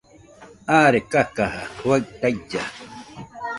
Aare 0.77 0.99
kakaja 1.11 1.63
juaɨ 1.77 1.97
tailla 2.19 2.63